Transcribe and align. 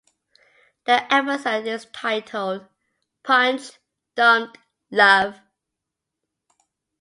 The 0.85 1.13
episode 1.13 1.67
is 1.67 1.85
titled 1.93 2.65
"Punched 3.21 3.77
Dumped 4.15 4.57
Love". 4.89 5.39